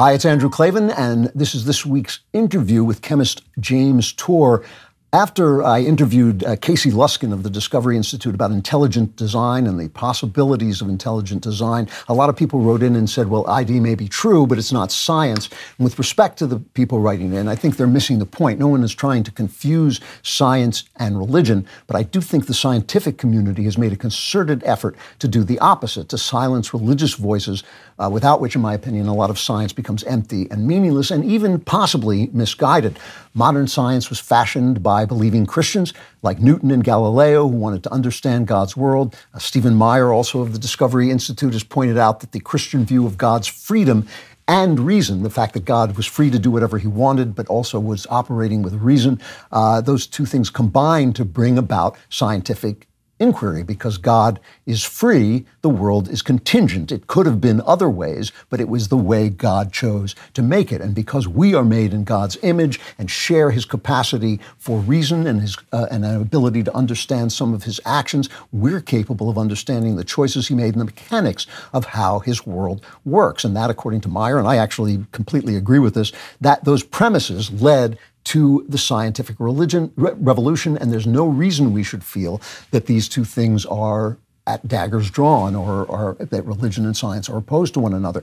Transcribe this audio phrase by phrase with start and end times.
[0.00, 4.64] Hi, it's Andrew Klavan, and this is this week's interview with chemist James Tour.
[5.12, 9.88] After I interviewed uh, Casey Luskin of the Discovery Institute about intelligent design and the
[9.88, 13.96] possibilities of intelligent design, a lot of people wrote in and said, well, ID may
[13.96, 15.48] be true, but it's not science.
[15.78, 18.60] And with respect to the people writing in, I think they're missing the point.
[18.60, 23.18] No one is trying to confuse science and religion, but I do think the scientific
[23.18, 27.64] community has made a concerted effort to do the opposite, to silence religious voices,
[28.00, 31.24] uh, without which, in my opinion, a lot of science becomes empty and meaningless and
[31.24, 32.98] even possibly misguided.
[33.34, 38.46] Modern science was fashioned by believing Christians like Newton and Galileo who wanted to understand
[38.46, 39.14] God's world.
[39.34, 43.06] Uh, Stephen Meyer, also of the Discovery Institute, has pointed out that the Christian view
[43.06, 44.08] of God's freedom
[44.48, 47.78] and reason, the fact that God was free to do whatever he wanted, but also
[47.78, 49.20] was operating with reason,
[49.52, 52.88] uh, those two things combined to bring about scientific
[53.20, 56.90] inquiry because God is free, the world is contingent.
[56.90, 60.72] It could have been other ways, but it was the way God chose to make
[60.72, 60.80] it.
[60.80, 65.40] And because we are made in God's image and share his capacity for reason and
[65.40, 69.96] his uh, and an ability to understand some of his actions, we're capable of understanding
[69.96, 73.44] the choices he made and the mechanics of how his world works.
[73.44, 77.50] And that, according to Meyer, and I actually completely agree with this, that those premises
[77.52, 82.40] led to the scientific religion re- revolution, and there's no reason we should feel
[82.70, 87.36] that these two things are at daggers drawn or, or that religion and science are
[87.36, 88.22] opposed to one another.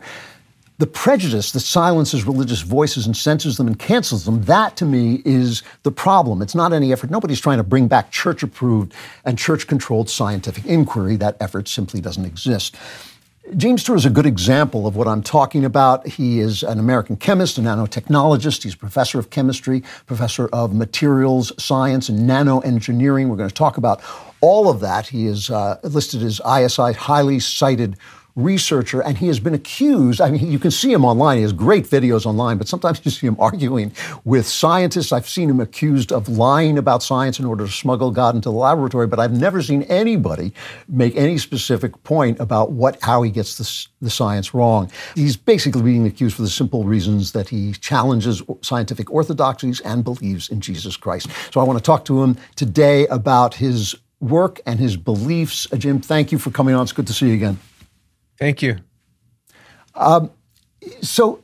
[0.79, 5.23] The prejudice that silences religious voices and censors them and cancels them, that to me
[5.25, 6.43] is the problem.
[6.43, 7.09] It's not any effort.
[7.09, 8.93] Nobody's trying to bring back church approved
[9.25, 11.15] and church controlled scientific inquiry.
[11.15, 12.75] That effort simply doesn't exist.
[13.55, 16.05] James Tour is a good example of what I'm talking about.
[16.05, 18.63] He is an American chemist, a nanotechnologist.
[18.63, 23.29] He's a professor of chemistry, professor of materials science and nanoengineering.
[23.29, 24.01] We're going to talk about
[24.41, 25.07] all of that.
[25.07, 27.95] He is uh, listed as ISI highly cited
[28.37, 30.21] researcher, and he has been accused.
[30.21, 31.37] I mean, you can see him online.
[31.37, 33.91] He has great videos online, but sometimes you see him arguing
[34.23, 35.11] with scientists.
[35.11, 38.55] I've seen him accused of lying about science in order to smuggle God into the
[38.55, 40.53] laboratory, but I've never seen anybody
[40.87, 44.91] make any specific point about what how he gets the, the science wrong.
[45.15, 50.49] He's basically being accused for the simple reasons that he challenges scientific orthodoxies and believes
[50.49, 51.27] in Jesus Christ.
[51.51, 55.67] So I want to talk to him today about his work and his beliefs.
[55.73, 56.83] Uh, Jim, thank you for coming on.
[56.83, 57.59] It's good to see you again.
[58.37, 58.77] Thank you.
[59.95, 60.31] Um,
[61.01, 61.43] so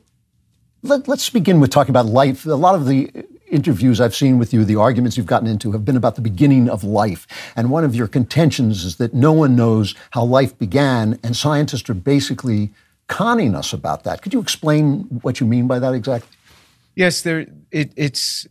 [0.82, 2.46] let, us begin with talking about life.
[2.46, 3.10] A lot of the
[3.50, 6.68] interviews I've seen with you, the arguments you've gotten into, have been about the beginning
[6.68, 7.26] of life.
[7.56, 11.88] And one of your contentions is that no one knows how life began, and scientists
[11.90, 12.70] are basically
[13.08, 14.22] conning us about that.
[14.22, 16.36] Could you explain what you mean by that exactly?
[16.94, 17.46] Yes, there.
[17.70, 18.46] It, it's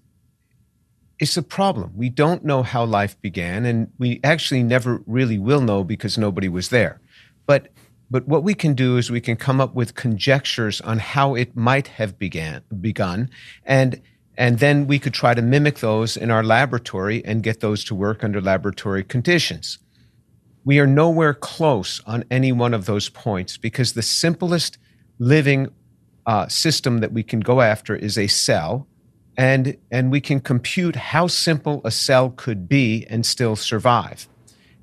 [1.19, 1.93] it's a problem.
[1.95, 6.49] We don't know how life began, and we actually never really will know because nobody
[6.49, 6.99] was there.
[7.45, 7.69] But
[8.13, 11.55] but what we can do is we can come up with conjectures on how it
[11.55, 13.27] might have began begun,
[13.65, 13.99] and
[14.37, 17.95] and then we could try to mimic those in our laboratory and get those to
[17.95, 19.79] work under laboratory conditions.
[20.63, 24.77] We are nowhere close on any one of those points because the simplest
[25.17, 25.69] living
[26.27, 28.85] uh, system that we can go after is a cell,
[29.37, 34.27] and and we can compute how simple a cell could be and still survive.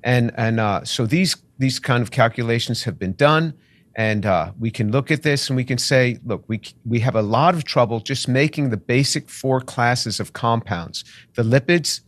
[0.03, 3.53] And and uh, so these these kind of calculations have been done
[3.95, 7.15] and uh, we can look at this and we can say look we, we have
[7.15, 11.03] a lot of trouble just making the basic four classes of compounds.
[11.35, 12.01] The lipids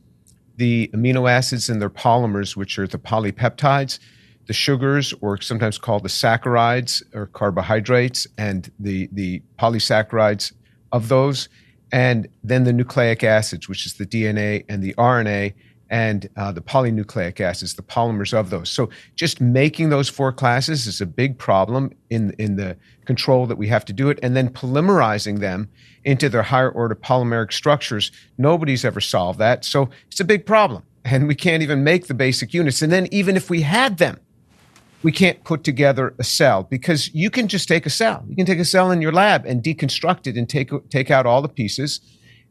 [0.57, 3.99] the amino acids and their polymers which are the polypeptides
[4.45, 10.51] the sugars or sometimes called the saccharides or carbohydrates and the, the polysaccharides
[10.91, 11.49] of those
[11.91, 15.53] and then the nucleic acids which is the dna and the rna
[15.93, 18.71] and uh, the polynucleic acids, the polymers of those.
[18.71, 23.59] So just making those four classes is a big problem in in the control that
[23.59, 25.69] we have to do it, and then polymerizing them
[26.03, 28.11] into their higher order polymeric structures.
[28.39, 32.15] Nobody's ever solved that, so it's a big problem, and we can't even make the
[32.15, 32.81] basic units.
[32.81, 34.19] And then even if we had them,
[35.03, 38.25] we can't put together a cell because you can just take a cell.
[38.27, 41.27] You can take a cell in your lab and deconstruct it and take take out
[41.27, 41.99] all the pieces,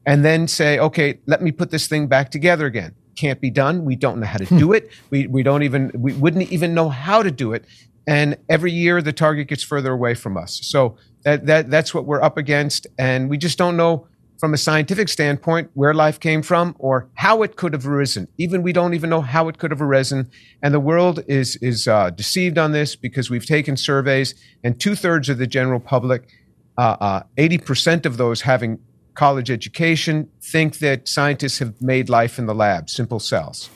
[0.07, 3.85] and then say, okay, let me put this thing back together again can't be done.
[3.85, 4.75] We don't know how to do hmm.
[4.75, 4.91] it.
[5.11, 7.65] We, we don't even, we wouldn't even know how to do it.
[8.07, 10.61] And every year the target gets further away from us.
[10.63, 12.87] So that, that, that's what we're up against.
[12.99, 17.43] And we just don't know from a scientific standpoint where life came from or how
[17.43, 18.27] it could have arisen.
[18.39, 20.29] Even we don't even know how it could have arisen.
[20.63, 24.97] And the world is, is uh, deceived on this because we've taken surveys and two
[24.97, 26.29] thirds of the general public,
[26.77, 28.81] uh, uh, 80% of those having
[29.15, 33.71] college education think that scientists have made life in the lab, simple cells.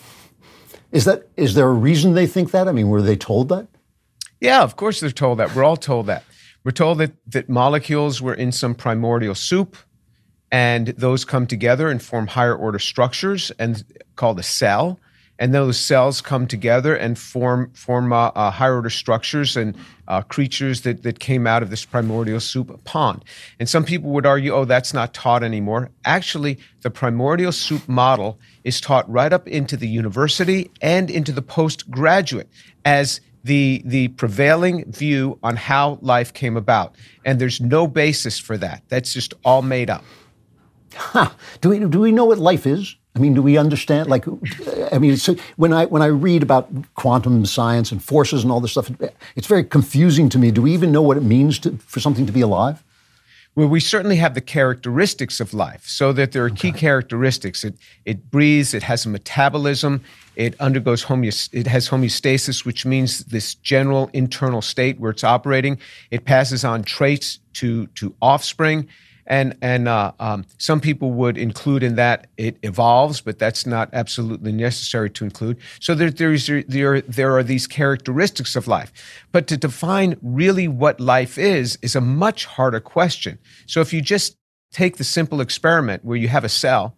[0.93, 2.69] Is that is there a reason they think that?
[2.69, 3.69] I mean, were they told that?
[4.41, 5.55] Yeah, of course they're told that.
[5.55, 6.25] We're all told that.
[6.65, 9.77] We're told that, that molecules were in some primordial soup,
[10.51, 13.85] and those come together and form higher order structures and
[14.17, 14.99] called a cell
[15.39, 19.77] and those cells come together and form form uh, uh, higher order structures and
[20.09, 23.25] uh, creatures that, that came out of this primordial soup pond.
[23.59, 25.91] And some people would argue, oh, that's not taught anymore.
[26.05, 31.43] Actually, the primordial soup model is taught right up into the university and into the
[31.43, 32.49] postgraduate
[32.85, 36.95] as the the prevailing view on how life came about.
[37.25, 38.83] And there's no basis for that.
[38.89, 40.05] That's just all made up.
[41.61, 42.97] Do we do we know what life is?
[43.15, 44.11] I mean, do we understand?
[44.11, 44.27] Like,
[44.93, 48.61] I mean, so when I when I read about quantum science and forces and all
[48.61, 48.91] this stuff,
[49.35, 50.51] it's very confusing to me.
[50.51, 52.85] Do we even know what it means to, for something to be alive?
[53.55, 56.73] Well, we certainly have the characteristics of life, so that there are okay.
[56.73, 57.65] key characteristics.
[57.65, 58.75] It it breathes.
[58.75, 60.03] It has a metabolism.
[60.35, 65.79] It undergoes homeost- It has homeostasis, which means this general internal state where it's operating.
[66.11, 68.89] It passes on traits to to offspring
[69.27, 73.89] and and uh, um, some people would include in that it evolves, but that's not
[73.93, 75.59] absolutely necessary to include.
[75.81, 78.93] So there there's there there are these characteristics of life,
[79.33, 83.39] but to define really what life is is a much harder question.
[83.67, 84.37] So if you just
[84.73, 86.97] take the simple experiment where you have a cell,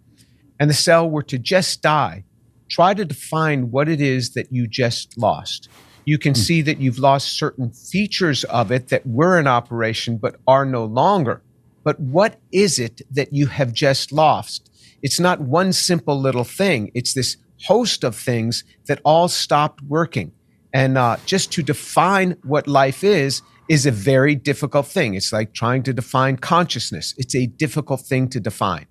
[0.60, 2.25] and the cell were to just die,
[2.69, 5.69] try to define what it is that you just lost.
[6.04, 6.38] You can mm.
[6.38, 10.84] see that you've lost certain features of it that were in operation but are no
[10.84, 11.42] longer.
[11.88, 14.70] But what is it that you have just lost?
[15.00, 16.90] It's not one simple little thing.
[16.93, 20.32] It's this host of things that all stopped working.
[20.75, 23.40] And uh, just to define what life is,
[23.70, 25.14] is a very difficult thing.
[25.14, 27.14] It's like trying to define consciousness.
[27.17, 28.85] It's a difficult thing to define.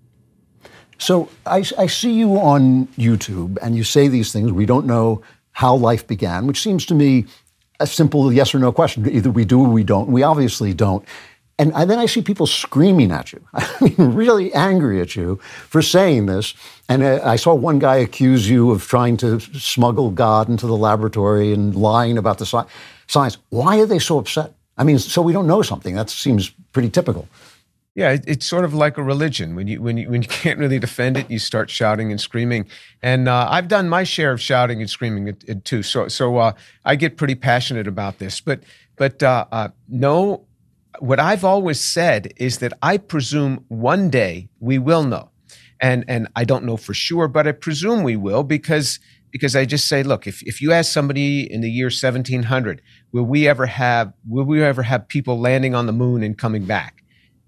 [0.97, 4.51] So I, I, see you on YouTube and you say these things.
[4.51, 5.21] We don't know
[5.51, 7.27] how life began, which seems to me
[7.79, 9.07] a simple yes or no question.
[9.07, 10.09] Either we do or we don't.
[10.09, 11.05] We obviously don't.
[11.59, 15.37] And I, then I see people screaming at you, I mean, really angry at you
[15.67, 16.53] for saying this.
[16.87, 20.77] And I, I saw one guy accuse you of trying to smuggle God into the
[20.77, 22.67] laboratory and lying about the sci-
[23.07, 23.37] science.
[23.49, 24.53] Why are they so upset?
[24.77, 25.95] I mean, so we don't know something.
[25.95, 27.27] That seems pretty typical.
[27.95, 29.55] Yeah, it's sort of like a religion.
[29.55, 32.67] When you when you when you can't really defend it, you start shouting and screaming.
[33.01, 35.81] And uh, I've done my share of shouting and screaming it, it too.
[35.81, 36.51] So so uh,
[36.85, 38.39] I get pretty passionate about this.
[38.39, 38.61] But
[38.97, 40.45] but uh, uh no
[40.99, 45.29] what I've always said is that I presume one day we will know.
[45.79, 48.99] And, and I don't know for sure, but I presume we will because,
[49.31, 53.23] because I just say, look, if, if you ask somebody in the year 1700, will
[53.23, 57.03] we ever have, will we ever have people landing on the moon and coming back?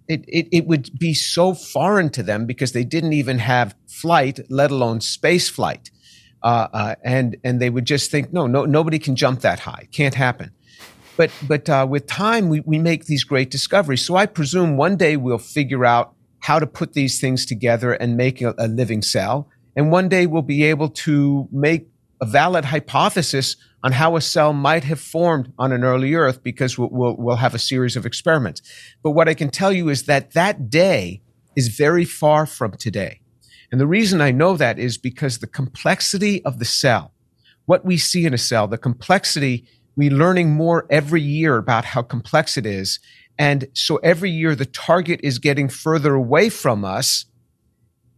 [0.07, 4.39] It, it, it would be so foreign to them because they didn't even have flight,
[4.49, 5.89] let alone space flight.
[6.41, 9.87] Uh, uh, and, and they would just think, no, no, nobody can jump that high.
[9.91, 10.51] Can't happen.
[11.19, 14.05] But but uh, with time, we, we make these great discoveries.
[14.05, 18.15] So I presume one day we'll figure out how to put these things together and
[18.15, 19.49] make a, a living cell.
[19.75, 21.89] And one day we'll be able to make
[22.21, 26.77] a valid hypothesis on how a cell might have formed on an early Earth because
[26.77, 28.61] we'll, we'll, we'll, have a series of experiments.
[29.03, 31.21] But what I can tell you is that that day
[31.53, 33.19] is very far from today.
[33.73, 37.11] And the reason I know that is because the complexity of the cell,
[37.65, 39.65] what we see in a cell, the complexity
[39.99, 42.99] we're learning more every year about how complex it is.
[43.37, 47.25] And so every year the target is getting further away from us,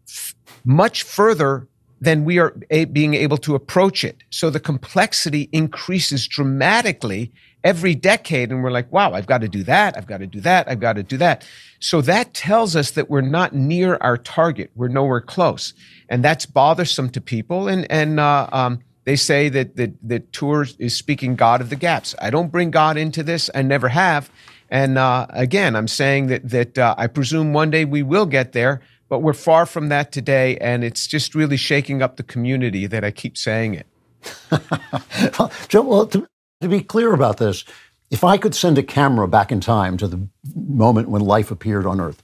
[0.08, 1.68] f- much further
[2.00, 4.18] than we are a- being able to approach it.
[4.30, 7.32] So the complexity increases dramatically
[7.64, 8.52] every decade.
[8.52, 9.98] And we're like, wow, I've got to do that.
[9.98, 10.70] I've got to do that.
[10.70, 11.48] I've got to do that.
[11.80, 14.70] So that tells us that we're not near our target.
[14.76, 15.74] We're nowhere close.
[16.10, 17.68] And that's bothersome to people.
[17.68, 21.76] And, and, uh, um, they say that that that Tour is speaking God of the
[21.76, 22.16] gaps.
[22.20, 23.50] I don't bring God into this.
[23.56, 24.30] I never have.
[24.70, 28.54] And uh, again, I'm saying that that uh, I presume one day we will get
[28.54, 32.88] there, but we're far from that today, and it's just really shaking up the community
[32.88, 33.88] that I keep saying it.
[35.68, 36.28] Joe, well, to,
[36.62, 37.66] to be clear about this,
[38.10, 41.86] if I could send a camera back in time to the moment when life appeared
[41.86, 42.22] on Earth,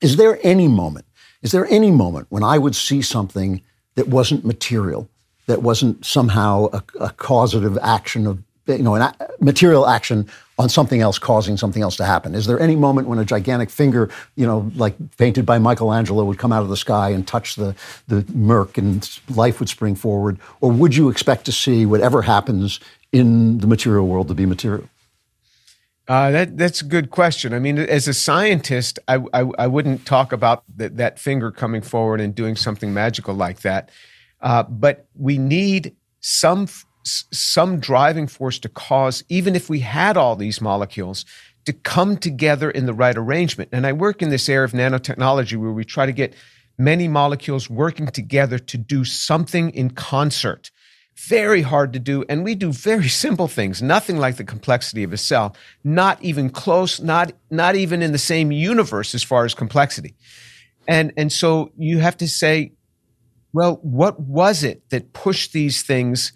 [0.00, 1.06] is there any moment?
[1.42, 3.62] Is there any moment when I would see something
[3.94, 5.08] that wasn't material?
[5.46, 11.00] That wasn't somehow a, a causative action of you know, an material action on something
[11.00, 12.34] else causing something else to happen?
[12.34, 16.38] Is there any moment when a gigantic finger, you know, like painted by Michelangelo, would
[16.38, 17.74] come out of the sky and touch the,
[18.08, 20.38] the murk and life would spring forward?
[20.60, 22.80] Or would you expect to see whatever happens
[23.12, 24.88] in the material world to be material?
[26.08, 27.52] Uh, that that's a good question.
[27.52, 31.82] I mean, as a scientist, I I, I wouldn't talk about that, that finger coming
[31.82, 33.90] forward and doing something magical like that.
[34.46, 36.68] Uh, but we need some
[37.02, 41.24] some driving force to cause, even if we had all these molecules,
[41.64, 43.70] to come together in the right arrangement.
[43.72, 46.34] And I work in this area of nanotechnology where we try to get
[46.78, 50.70] many molecules working together to do something in concert.
[51.16, 52.24] Very hard to do.
[52.28, 56.50] And we do very simple things, nothing like the complexity of a cell, not even
[56.50, 60.14] close, not, not even in the same universe as far as complexity.
[60.86, 62.75] And, and so you have to say,
[63.56, 66.34] well, what was it that pushed these things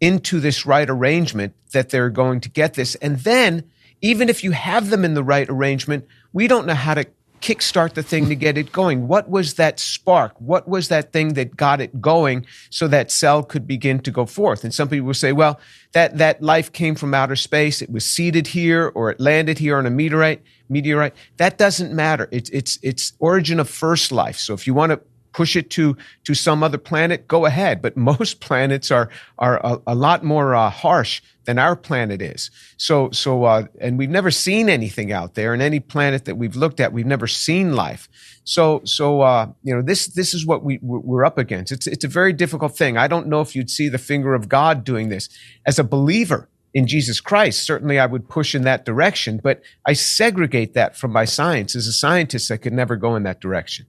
[0.00, 2.94] into this right arrangement that they're going to get this?
[2.94, 3.64] And then,
[4.00, 7.04] even if you have them in the right arrangement, we don't know how to
[7.42, 9.06] kickstart the thing to get it going.
[9.06, 10.32] What was that spark?
[10.40, 14.24] What was that thing that got it going so that cell could begin to go
[14.24, 14.64] forth?
[14.64, 15.60] And some people will say, well,
[15.92, 17.82] that, that life came from outer space.
[17.82, 21.14] It was seeded here or it landed here on a meteorite, meteorite.
[21.36, 22.30] That doesn't matter.
[22.32, 24.38] It's, it's, it's origin of first life.
[24.38, 25.02] So if you want to
[25.32, 27.82] push it to to some other planet, go ahead.
[27.82, 29.08] But most planets are
[29.38, 32.50] are a, a lot more uh, harsh than our planet is.
[32.76, 35.52] So so uh, and we've never seen anything out there.
[35.52, 38.08] And any planet that we've looked at, we've never seen life.
[38.44, 41.72] So so uh, you know this this is what we we're up against.
[41.72, 42.96] It's it's a very difficult thing.
[42.96, 45.28] I don't know if you'd see the finger of God doing this
[45.66, 49.92] as a believer in Jesus Christ, certainly I would push in that direction, but I
[49.92, 51.76] segregate that from my science.
[51.76, 53.86] As a scientist, I could never go in that direction.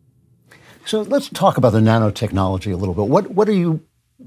[0.85, 3.07] So let's talk about the nanotechnology a little bit.
[3.07, 3.81] What what are you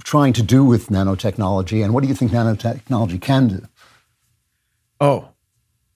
[0.05, 3.63] trying to do with nanotechnology, and what do you think nanotechnology can do?
[5.01, 5.29] Oh,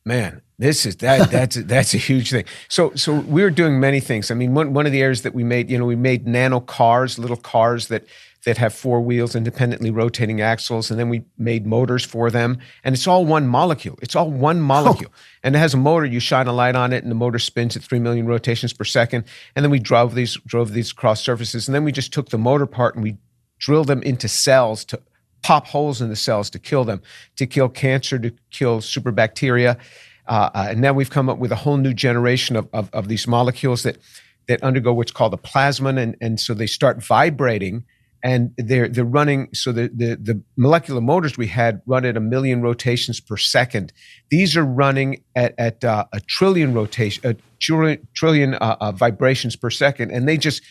[0.05, 2.45] man, this is that that's that's a huge thing.
[2.69, 4.31] So so we're doing many things.
[4.31, 6.61] I mean, one one of the areas that we made, you know, we made nano
[6.61, 8.05] cars, little cars that
[8.47, 12.59] that have four wheels, independently rotating axles, and then we made motors for them.
[12.85, 13.99] And it's all one molecule.
[14.01, 15.11] It's all one molecule.
[15.13, 15.21] Oh.
[15.43, 16.07] And it has a motor.
[16.07, 18.85] You shine a light on it, and the motor spins at three million rotations per
[18.85, 19.25] second.
[19.55, 22.39] And then we drove these drove these across surfaces, and then we just took the
[22.39, 23.17] motor part and we
[23.59, 25.01] drilled them into cells to
[25.43, 27.03] pop holes in the cells to kill them,
[27.37, 29.79] to kill cancer, to kill superbacteria.
[30.27, 33.09] Uh, uh, and now we've come up with a whole new generation of, of, of
[33.09, 33.99] these molecules that
[34.49, 37.85] that undergo what's called a plasmon, and, and so they start vibrating
[38.23, 42.21] and they're they're running so the, the the molecular motors we had run at a
[42.21, 43.93] million rotations per second.
[44.31, 49.55] These are running at, at uh, a trillion rotation a trillion, trillion uh, uh, vibrations
[49.57, 50.11] per second.
[50.11, 50.63] And they just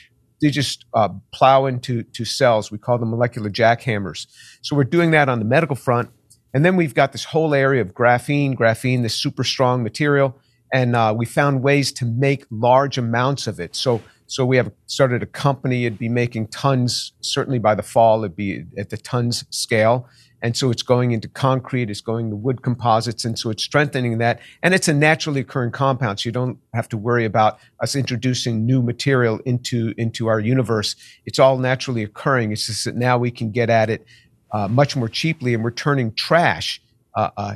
[0.42, 2.72] they just uh, plow into to cells.
[2.72, 4.28] We call them molecular jackhammers.
[4.62, 6.10] So we're doing that on the medical front.
[6.54, 10.38] And then we've got this whole area of graphene graphene this super strong material.
[10.74, 13.76] And uh, we found ways to make large amounts of it.
[13.76, 15.86] So so we have started a company.
[15.86, 17.14] It'd be making tons.
[17.22, 20.08] Certainly by the fall, it'd be at the tons scale.
[20.42, 24.20] And so it's going into concrete, it's going to wood composites, and so it's strengthening
[24.20, 24.40] that.
[24.64, 28.66] And it's a naturally occurring compound, so you don't have to worry about us introducing
[28.66, 30.96] new material into into our universe.
[31.26, 32.52] It's all naturally occurring.
[32.52, 34.06] It's just that now we can get at it
[34.52, 36.82] uh, much more cheaply, and we're turning trash,
[37.16, 37.56] uh, uh,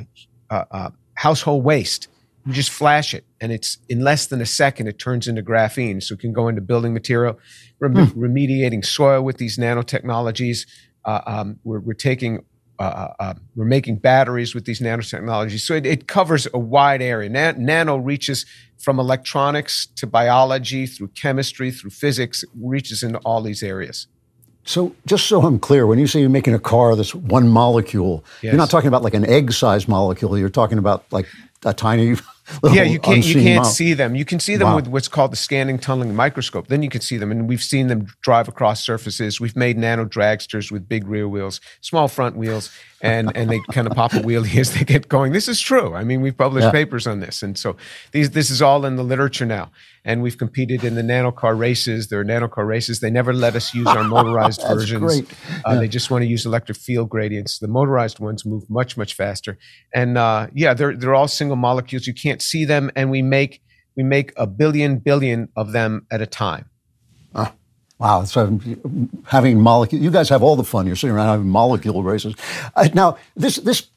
[0.50, 2.08] uh, uh household waste,
[2.46, 6.02] you just flash it and it's in less than a second it turns into graphene
[6.02, 7.38] so it can go into building material
[7.78, 8.22] rem- hmm.
[8.22, 10.66] remediating soil with these nanotechnologies
[11.04, 12.44] uh, um, we're, we're, taking
[12.78, 17.02] uh, uh, uh, we're making batteries with these nanotechnologies so it, it covers a wide
[17.02, 18.46] area nano reaches
[18.78, 24.06] from electronics to biology through chemistry through physics it reaches into all these areas
[24.66, 28.24] so, just so I'm clear, when you say you're making a car that's one molecule,
[28.40, 28.50] yes.
[28.50, 30.38] you're not talking about like an egg-sized molecule.
[30.38, 31.28] You're talking about like
[31.66, 32.16] a tiny
[32.64, 34.14] yeah, you can't you can't see them.
[34.14, 34.76] You can see them wow.
[34.76, 36.68] with what's called the scanning tunneling microscope.
[36.68, 39.40] Then you can see them, and we've seen them drive across surfaces.
[39.40, 42.70] We've made nano dragsters with big rear wheels, small front wheels,
[43.00, 45.32] and and they kind of pop a wheelie as they get going.
[45.32, 45.94] This is true.
[45.94, 46.72] I mean, we've published yeah.
[46.72, 47.76] papers on this, and so
[48.12, 49.70] these this is all in the literature now.
[50.06, 52.08] And we've competed in the nano car races.
[52.08, 53.00] There are nano car races.
[53.00, 55.00] They never let us use our motorized versions.
[55.00, 55.32] Great.
[55.66, 55.74] Uh, yeah.
[55.76, 57.58] They just want to use electric field gradients.
[57.58, 59.56] The motorized ones move much much faster.
[59.94, 62.06] And uh, yeah, they're they're all single molecules.
[62.06, 63.62] You can't see them, and we make
[63.96, 66.70] we make a billion billion of them at a time.
[67.98, 68.24] Wow.
[68.24, 68.60] So
[69.26, 70.86] having molecule, you guys have all the fun.
[70.86, 72.34] You're sitting around having molecule races.
[72.74, 73.88] Uh, now, this this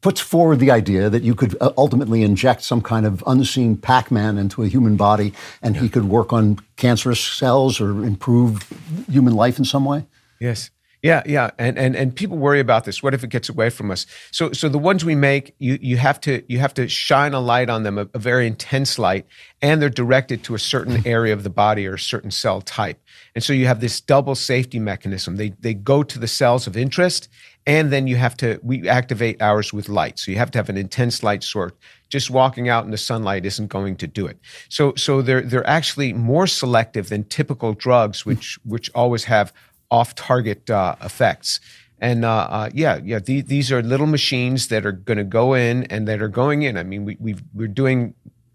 [0.00, 4.36] puts forward the idea that you could uh, ultimately inject some kind of unseen Pac-Man
[4.36, 5.32] into a human body,
[5.62, 8.68] and he could work on cancerous cells or improve
[9.08, 10.06] human life in some way.
[10.40, 10.70] Yes.
[11.02, 13.02] Yeah, yeah, and and and people worry about this.
[13.02, 14.06] What if it gets away from us?
[14.30, 17.40] So so the ones we make, you you have to you have to shine a
[17.40, 19.26] light on them, a, a very intense light,
[19.60, 23.00] and they're directed to a certain area of the body or a certain cell type.
[23.34, 25.38] And so you have this double safety mechanism.
[25.38, 27.28] They they go to the cells of interest,
[27.66, 30.20] and then you have to we activate ours with light.
[30.20, 31.72] So you have to have an intense light source.
[32.10, 34.38] Just walking out in the sunlight isn't going to do it.
[34.68, 39.52] So so they're they're actually more selective than typical drugs, which which always have
[39.92, 41.60] off target uh, effects.
[42.00, 45.54] And uh, uh, yeah, yeah, the, these are little machines that are going to go
[45.54, 46.76] in and that are going in.
[46.76, 48.14] I mean, we, we we're doing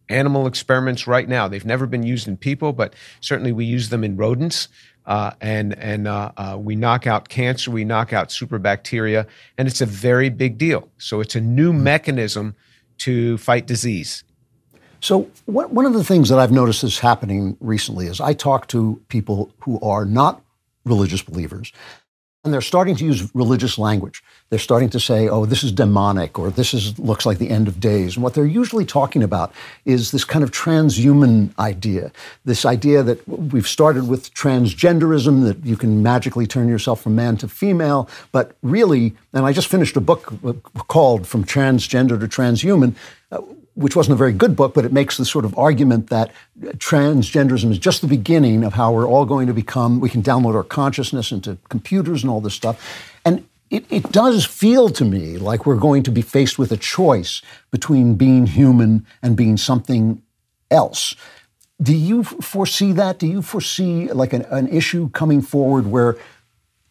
[0.10, 1.48] animal experiments right now.
[1.48, 4.68] They've never been used in people, but certainly we use them in rodents.
[5.06, 9.26] Uh, and and uh, uh, we knock out cancer, we knock out superbacteria,
[9.58, 10.90] and it's a very big deal.
[10.98, 12.56] So it's a new mechanism
[12.98, 14.26] to fight disease.
[15.00, 19.02] So one of the things that I've noticed is happening recently is I talk to
[19.08, 20.42] people who are not
[20.88, 21.72] religious believers,
[22.44, 24.24] and they're starting to use religious language.
[24.50, 27.68] They're starting to say, "Oh, this is demonic," or "This is looks like the end
[27.68, 29.52] of days." And what they're usually talking about
[29.84, 32.12] is this kind of transhuman idea.
[32.46, 37.36] This idea that we've started with transgenderism, that you can magically turn yourself from man
[37.38, 40.54] to female, but really, and I just finished a book uh,
[40.88, 42.96] called "From Transgender to Transhuman."
[43.30, 43.42] Uh,
[43.78, 47.70] Which wasn't a very good book, but it makes the sort of argument that transgenderism
[47.70, 50.64] is just the beginning of how we're all going to become, we can download our
[50.64, 52.76] consciousness into computers and all this stuff.
[53.24, 56.78] And it, it does feel to me like we're going to be faced with a
[56.78, 60.24] choice between being human and being something
[60.72, 61.16] else.
[61.80, 63.20] Do you foresee that?
[63.20, 66.18] Do you foresee like an, an issue coming forward where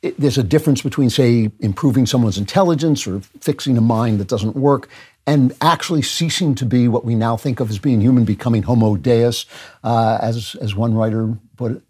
[0.03, 4.55] it, there's a difference between, say, improving someone's intelligence or fixing a mind that doesn't
[4.55, 4.89] work
[5.27, 8.97] and actually ceasing to be what we now think of as being human, becoming homo
[8.97, 9.47] deus,
[9.83, 11.83] uh, as as one writer put it.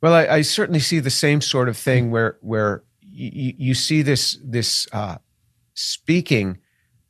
[0.00, 4.02] Well, I, I, certainly see the same sort of thing where where you, you see
[4.02, 5.18] this this uh,
[5.74, 6.58] speaking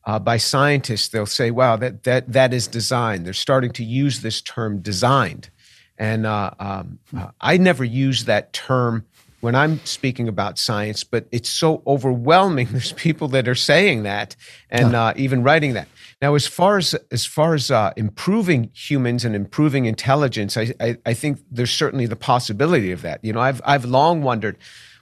[0.04, 1.08] uh, by scientists.
[1.08, 5.50] They'll say, "Wow, that that that is designed." They're starting to use this term "designed,"
[5.96, 9.06] and uh, um, uh, I never use that term
[9.44, 12.68] when I'm speaking about science, but it's so overwhelming.
[12.72, 14.36] There's people that are saying that
[14.70, 15.86] and uh, even writing that.
[16.22, 20.96] Now, as far as as far as uh, improving humans and improving intelligence, I, I,
[21.04, 23.22] I think there's certainly the possibility of that.
[23.22, 24.56] You know, I've I've long wondered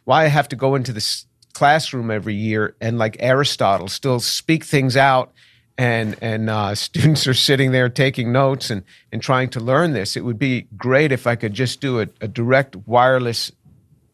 [0.05, 4.64] why I have to go into this classroom every year and like Aristotle still speak
[4.64, 5.33] things out
[5.78, 10.16] and and uh, students are sitting there taking notes and and trying to learn this.
[10.16, 13.52] It would be great if I could just do a, a direct wireless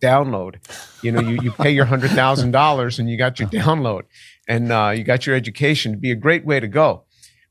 [0.00, 0.56] download.
[1.02, 4.02] You know, you, you pay your hundred thousand dollars and you got your download,
[4.48, 5.92] and uh, you got your education.
[5.92, 7.04] It'd be a great way to go.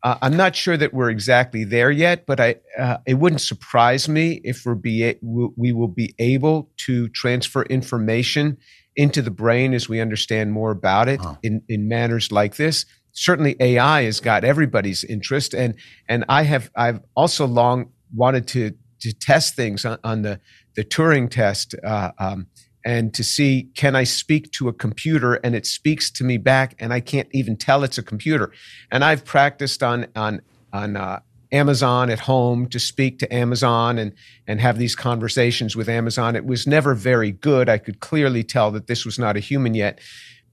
[0.04, 4.08] Uh, I'm not sure that we're exactly there yet, but I uh, it wouldn't surprise
[4.08, 8.58] me if we're be we will be able to transfer information
[8.96, 12.86] into the brain as we understand more about it in in manners like this.
[13.12, 15.74] Certainly, AI has got everybody's interest, and
[16.08, 20.40] and I have I've also long wanted to to test things on, on the
[20.78, 22.48] the Turing test uh, um,
[22.86, 26.76] and to see can I speak to a computer and it speaks to me back
[26.80, 28.54] and I can't even tell it's a computer.
[28.92, 31.20] And I've practiced on on on uh,
[31.52, 34.14] Amazon at home to speak to Amazon and
[34.46, 36.36] and have these conversations with Amazon.
[36.36, 37.68] It was never very good.
[37.68, 40.00] I could clearly tell that this was not a human yet.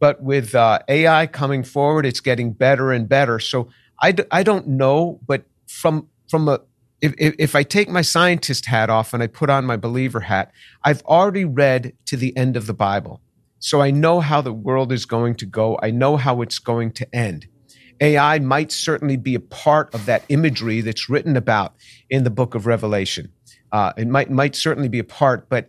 [0.01, 3.39] But with uh, AI coming forward, it's getting better and better.
[3.39, 3.69] So
[4.03, 6.61] I d- I don't know, but from from a
[7.05, 10.21] if, if, if I take my scientist hat off and I put on my believer
[10.21, 10.51] hat,
[10.85, 13.21] I've already read to the end of the Bible.
[13.59, 15.79] So I know how the world is going to go.
[15.83, 17.47] I know how it's going to end.
[18.01, 21.75] AI might certainly be a part of that imagery that's written about
[22.09, 23.31] in the book of Revelation.
[23.71, 25.69] Uh, it might might certainly be a part, but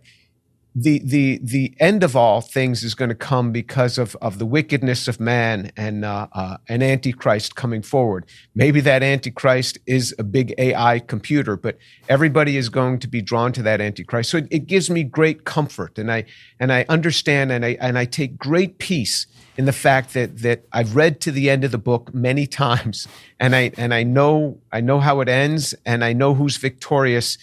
[0.78, 4.44] the the the end of all things is going to come because of of the
[4.44, 8.26] wickedness of man and uh, uh, an antichrist coming forward.
[8.54, 11.78] Maybe that antichrist is a big AI computer, but
[12.10, 14.28] everybody is going to be drawn to that antichrist.
[14.28, 16.26] So it, it gives me great comfort, and I
[16.60, 20.66] and I understand, and I and I take great peace in the fact that that
[20.74, 23.08] I've read to the end of the book many times,
[23.40, 27.38] and I and I know I know how it ends, and I know who's victorious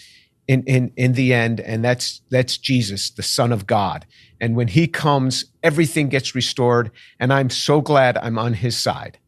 [0.47, 4.06] in, in, in the end, and that's that's Jesus, the Son of God.
[4.41, 9.19] And when he comes, everything gets restored, and I'm so glad I'm on his side.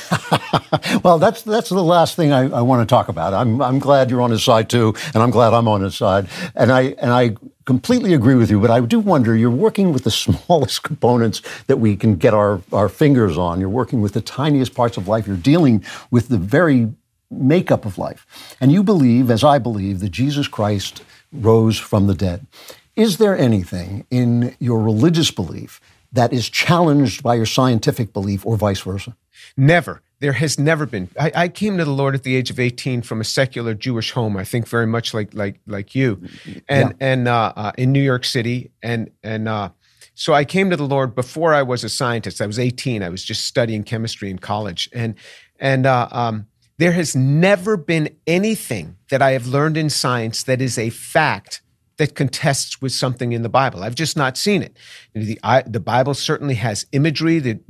[1.02, 3.34] well, that's that's the last thing I, I, want to talk about.
[3.34, 6.28] I'm I'm glad you're on his side too, and I'm glad I'm on his side.
[6.54, 8.60] And I and I completely agree with you.
[8.60, 10.10] But I do wonder, you're working with the
[10.46, 13.60] smallest components that we can get our our fingers on.
[13.60, 15.26] You're working with the tiniest parts of life.
[15.26, 16.92] You're dealing with the very
[17.32, 18.56] makeup of life.
[18.60, 22.46] And you believe, as I believe, that Jesus Christ rose from the dead.
[22.94, 25.80] Is there anything in your religious belief
[26.12, 29.16] that is challenged by your scientific belief or vice versa?
[29.56, 30.02] Never.
[30.20, 31.08] There has never been.
[31.18, 34.12] I, I, came to the Lord at the age of 18 from a secular Jewish
[34.12, 34.36] home.
[34.36, 36.22] I think very much like like like you,
[36.68, 36.92] and yeah.
[37.00, 39.70] and uh, uh, in New York City, and and uh,
[40.14, 42.40] so I came to the Lord before I was a scientist.
[42.40, 43.02] I was 18.
[43.02, 45.16] I was just studying chemistry in college, and
[45.58, 46.46] and uh, um,
[46.78, 51.62] there has never been anything that I have learned in science that is a fact
[52.02, 53.84] that contests with something in the Bible.
[53.84, 54.76] I've just not seen it.
[55.14, 57.38] The, I, the Bible certainly has imagery.
[57.38, 57.60] The,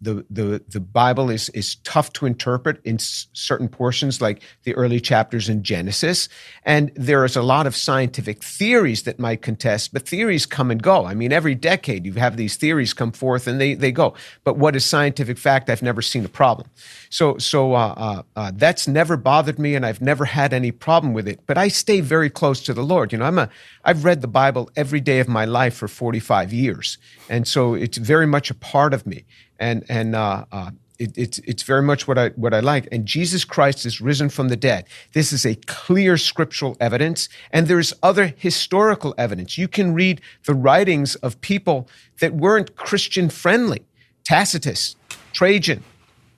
[0.00, 4.72] the, the, the Bible is, is tough to interpret in s- certain portions, like the
[4.76, 6.28] early chapters in Genesis.
[6.62, 10.80] And there is a lot of scientific theories that might contest, but theories come and
[10.80, 11.04] go.
[11.04, 14.14] I mean, every decade you have these theories come forth and they, they go.
[14.44, 15.68] But what is scientific fact?
[15.68, 16.68] I've never seen a problem.
[17.10, 21.14] So, so uh, uh, uh, that's never bothered me, and I've never had any problem
[21.14, 21.40] with it.
[21.46, 23.12] But I stay very close to the Lord.
[23.12, 23.50] You know, I'm a
[23.84, 27.98] I've read the Bible every day of my life for 45 years, and so it's
[27.98, 29.24] very much a part of me.
[29.58, 32.88] And and uh, uh, it, it's it's very much what I what I like.
[32.92, 34.86] And Jesus Christ is risen from the dead.
[35.12, 39.58] This is a clear scriptural evidence, and there's other historical evidence.
[39.58, 41.88] You can read the writings of people
[42.20, 43.84] that weren't Christian friendly.
[44.24, 44.94] Tacitus,
[45.32, 45.82] Trajan,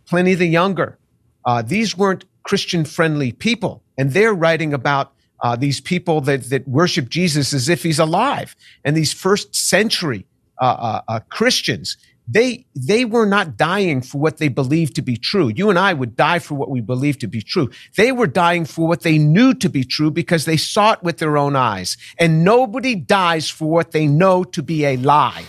[0.07, 0.99] Pliny the Younger.
[1.45, 6.67] Uh, these weren't Christian friendly people, and they're writing about uh, these people that that
[6.67, 8.57] worship Jesus as if he's alive.
[8.85, 10.27] And these first century
[10.61, 15.17] uh, uh, uh, Christians, they they were not dying for what they believed to be
[15.17, 15.49] true.
[15.55, 17.71] You and I would die for what we believe to be true.
[17.97, 21.19] They were dying for what they knew to be true because they saw it with
[21.19, 21.97] their own eyes.
[22.19, 25.45] And nobody dies for what they know to be a lie.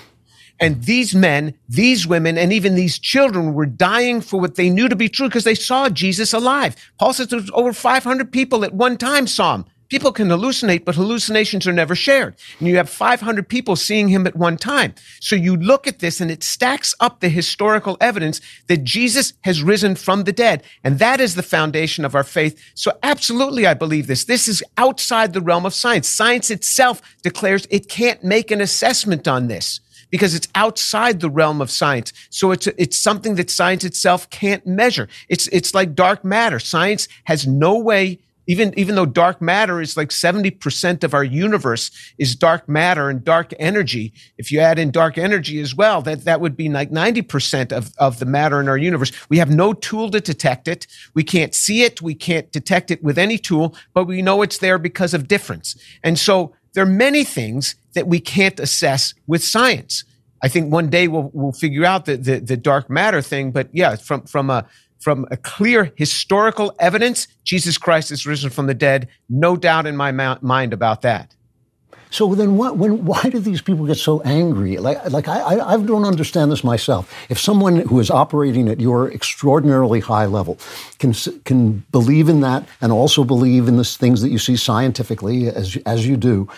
[0.60, 4.88] And these men, these women, and even these children were dying for what they knew
[4.88, 6.76] to be true because they saw Jesus alive.
[6.98, 9.66] Paul says there was over 500 people at one time saw him.
[9.90, 12.36] People can hallucinate, but hallucinations are never shared.
[12.60, 14.96] And you have 500 people seeing him at one time.
[15.20, 19.62] So you look at this and it stacks up the historical evidence that Jesus has
[19.62, 20.64] risen from the dead.
[20.84, 22.60] And that is the foundation of our faith.
[22.74, 24.26] So absolutely, I believe this.
[24.26, 26.08] This is outside the realm of science.
[26.08, 31.62] Science itself declares it can't make an assessment on this because it's outside the realm
[31.62, 32.14] of science.
[32.30, 35.08] So it's it's something that science itself can't measure.
[35.30, 36.60] It's it's like dark matter.
[36.60, 41.92] Science has no way even even though dark matter is like 70% of our universe
[42.18, 46.26] is dark matter and dark energy if you add in dark energy as well that
[46.26, 49.12] that would be like 90% of, of the matter in our universe.
[49.30, 50.88] We have no tool to detect it.
[51.14, 52.02] We can't see it.
[52.02, 55.76] We can't detect it with any tool but we know it's there because of difference.
[56.04, 60.04] And so there are many things that we can't assess with science.
[60.44, 63.70] I think one day we'll, we'll figure out the, the, the dark matter thing but
[63.72, 64.68] yeah from from a
[65.06, 69.08] from a clear historical evidence, Jesus Christ is risen from the dead.
[69.30, 71.36] No doubt in my mind about that.
[72.10, 74.78] So then, what, when, why do these people get so angry?
[74.78, 77.14] Like, like I, I don't understand this myself.
[77.30, 80.58] If someone who is operating at your extraordinarily high level
[80.98, 81.14] can
[81.44, 85.78] can believe in that and also believe in the things that you see scientifically, as
[85.86, 86.50] as you do,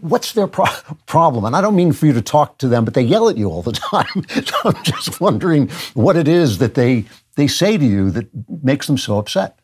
[0.00, 1.44] what's their pro- problem?
[1.44, 3.50] And I don't mean for you to talk to them, but they yell at you
[3.50, 4.24] all the time.
[4.28, 7.04] so I'm just wondering what it is that they
[7.36, 8.28] they say to you that
[8.62, 9.58] makes them so upset.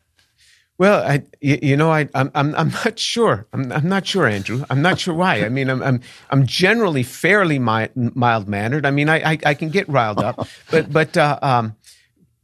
[0.77, 3.45] Well, I, you know, I, I'm, I'm, I'm not sure.
[3.53, 4.65] I'm, I'm not sure, Andrew.
[4.67, 5.45] I'm not sure why.
[5.45, 8.85] I mean, I'm, I'm, I'm generally fairly mild mannered.
[8.85, 11.75] I mean, I, I, I, can get riled up, but, but, uh, um,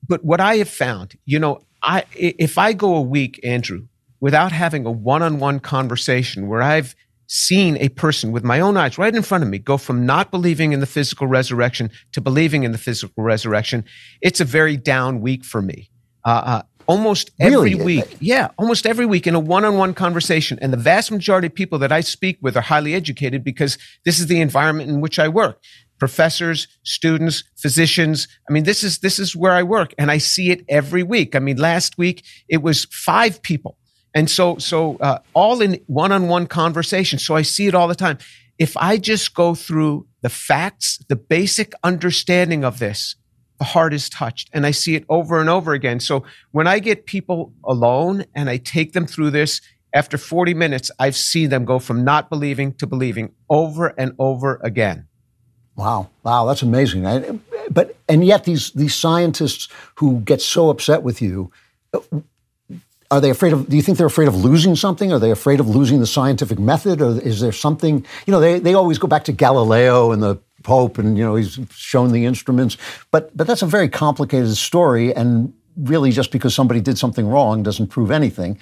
[0.08, 3.88] but what I have found, you know, I, if I go a week, Andrew,
[4.20, 6.96] without having a one-on-one conversation where I've
[7.28, 10.32] seen a person with my own eyes right in front of me go from not
[10.32, 13.84] believing in the physical resurrection to believing in the physical resurrection,
[14.22, 15.90] it's a very down week for me.
[16.26, 17.98] Uh, uh, almost every really?
[17.98, 21.78] week, yeah, almost every week in a one-on-one conversation, and the vast majority of people
[21.80, 25.28] that I speak with are highly educated because this is the environment in which I
[25.28, 25.62] work.
[26.00, 28.28] Professors, students, physicians.
[28.50, 31.36] I mean, this is this is where I work, and I see it every week.
[31.36, 33.78] I mean, last week it was five people
[34.18, 37.20] and so, so uh, all in one-on-one conversation.
[37.20, 38.18] So I see it all the time.
[38.58, 43.16] If I just go through the facts, the basic understanding of this,
[43.60, 46.00] the heart is touched, and I see it over and over again.
[46.00, 49.62] So when I get people alone and I take them through this,
[49.94, 54.60] after 40 minutes, I've seen them go from not believing to believing over and over
[54.64, 55.06] again.
[55.76, 57.06] Wow, wow, that's amazing.
[57.06, 57.38] I,
[57.70, 61.52] but and yet these these scientists who get so upset with you,
[63.10, 65.12] are they afraid of do you think they're afraid of losing something?
[65.14, 67.02] Are they afraid of losing the scientific method?
[67.02, 70.40] Or is there something you know they, they always go back to galileo and the
[70.64, 72.78] pope and you know he's shown the instruments.
[73.12, 75.16] But but that's a very complicated story.
[75.16, 78.60] And really just because somebody did something wrong doesn't prove anything.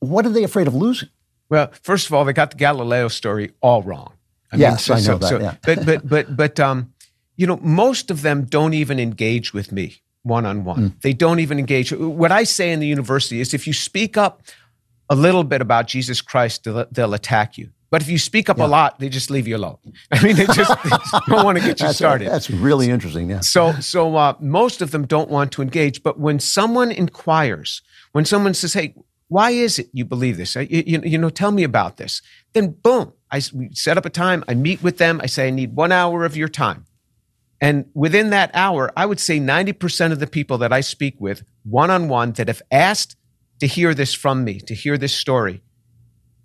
[0.00, 1.08] What are they afraid of losing?
[1.48, 4.14] Well first of all they got the galileo story all wrong.
[4.52, 5.54] I yes mean, so, i know so, that so, yeah.
[5.62, 6.92] but but but but um
[7.36, 10.96] you know most of them don't even engage with me one on one.
[11.02, 11.92] They don't even engage.
[11.92, 14.42] What I say in the university is if you speak up
[15.08, 17.70] a little bit about Jesus Christ, they'll, they'll attack you.
[17.90, 18.66] But if you speak up yeah.
[18.66, 19.78] a lot, they just leave you alone.
[20.12, 22.28] I mean, they just, they just don't want to get you that's, started.
[22.28, 23.28] That's really interesting.
[23.28, 23.40] Yeah.
[23.40, 26.02] So, so uh, most of them don't want to engage.
[26.02, 28.94] But when someone inquires, when someone says, "Hey,
[29.26, 30.54] why is it you believe this?
[30.54, 32.22] You, you, you know, tell me about this.
[32.52, 34.44] Then boom, I we set up a time.
[34.46, 35.20] I meet with them.
[35.22, 36.86] I say, I need one hour of your time.
[37.60, 41.42] And within that hour, I would say 90% of the people that I speak with
[41.64, 43.16] one on one that have asked
[43.60, 45.62] to hear this from me, to hear this story,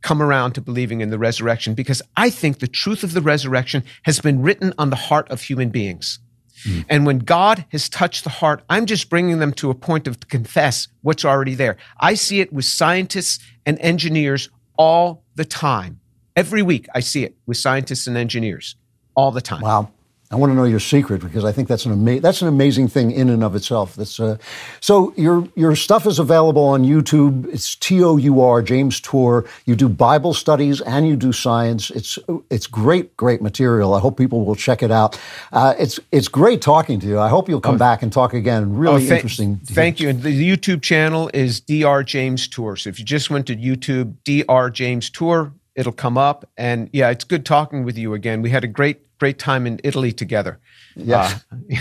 [0.02, 3.84] come around to believing in the resurrection because I think the truth of the resurrection
[4.04, 6.20] has been written on the heart of human beings.
[6.64, 6.86] Mm.
[6.90, 10.20] And when God has touched the heart, I'm just bringing them to a point of
[10.28, 11.78] confess what's already there.
[12.00, 16.00] I see it with scientists and engineers all the time.
[16.36, 18.76] Every week, I see it with scientists and engineers
[19.16, 19.62] all the time.
[19.62, 19.92] Wow.
[20.32, 22.88] I want to know your secret because I think that's an ama- that's an amazing
[22.88, 23.96] thing in and of itself.
[23.96, 24.38] That's uh,
[24.80, 27.48] so your your stuff is available on YouTube.
[27.54, 29.46] It's T O U R James Tour.
[29.66, 31.92] You do Bible studies and you do science.
[31.92, 32.18] It's
[32.50, 33.94] it's great great material.
[33.94, 35.20] I hope people will check it out.
[35.54, 37.20] Uh, it's it's great talking to you.
[37.20, 38.76] I hope you'll come oh, back and talk again.
[38.76, 39.58] Really oh, interesting.
[39.58, 40.10] Thank you.
[40.10, 42.04] And the YouTube channel is Dr.
[42.04, 42.76] James Tour.
[42.78, 44.70] So if you just went to YouTube, Dr.
[44.72, 46.50] James Tour, it'll come up.
[46.58, 48.42] And yeah, it's good talking with you again.
[48.42, 50.60] We had a great great time in Italy together.
[50.96, 51.40] Yeah.
[51.52, 51.76] Uh,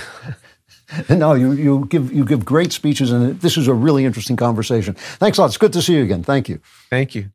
[1.15, 4.95] no, you, you give you give great speeches, and this is a really interesting conversation.
[4.95, 5.49] Thanks a lot.
[5.49, 6.23] It's good to see you again.
[6.23, 6.61] Thank you.
[6.91, 7.31] Thank you.